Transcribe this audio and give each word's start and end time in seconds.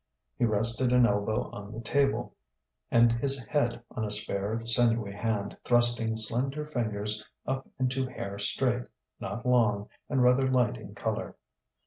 He 0.35 0.45
rested 0.45 0.91
an 0.93 1.05
elbow 1.05 1.51
on 1.51 1.71
the 1.71 1.79
table 1.79 2.35
and 2.89 3.11
his 3.11 3.45
head 3.45 3.83
on 3.91 4.03
a 4.03 4.09
spare, 4.09 4.65
sinewy 4.65 5.11
hand, 5.13 5.55
thrusting 5.63 6.15
slender 6.17 6.65
fingers 6.65 7.23
up 7.45 7.69
into 7.77 8.07
hair 8.07 8.39
straight, 8.39 8.85
not 9.19 9.45
long, 9.45 9.89
and 10.09 10.23
rather 10.23 10.49
light 10.49 10.77
in 10.77 10.95
colour. 10.95 11.35